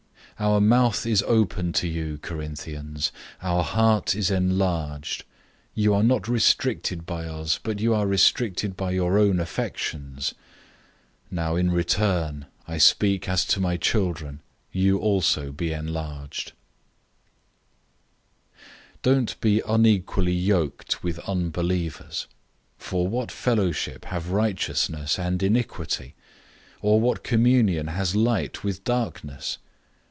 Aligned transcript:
006:011 0.39 0.47
Our 0.49 0.61
mouth 0.61 1.05
is 1.05 1.23
open 1.27 1.73
to 1.73 1.87
you, 1.87 2.17
Corinthians. 2.19 3.11
Our 3.43 3.61
heart 3.61 4.15
is 4.15 4.31
enlarged. 4.31 5.19
006:012 5.21 5.25
You 5.75 5.93
are 5.93 6.01
not 6.03 6.27
restricted 6.27 7.05
by 7.05 7.25
us, 7.25 7.59
but 7.61 7.79
you 7.79 7.93
are 7.93 8.07
restricted 8.07 8.75
by 8.75 8.89
your 8.89 9.19
own 9.19 9.39
affections. 9.39 10.33
006:013 11.31 11.31
Now 11.35 11.55
in 11.57 11.69
return, 11.69 12.45
I 12.67 12.79
speak 12.79 13.29
as 13.29 13.45
to 13.47 13.59
my 13.59 13.77
children, 13.77 14.39
you 14.71 14.97
also 14.97 15.51
be 15.51 15.75
open 15.75 15.93
wide. 15.93 16.31
006:014 16.31 16.51
Don't 19.03 19.39
be 19.41 19.61
unequally 19.67 20.33
yoked 20.33 21.03
with 21.03 21.19
unbelievers, 21.19 22.25
for 22.79 23.07
what 23.07 23.31
fellowship 23.31 24.05
have 24.05 24.31
righteousness 24.31 25.19
and 25.19 25.43
iniquity? 25.43 26.15
Or 26.81 26.99
what 26.99 27.23
communion 27.23 27.85
has 27.89 28.15
light 28.15 28.63
with 28.63 28.83
darkness? 28.83 29.59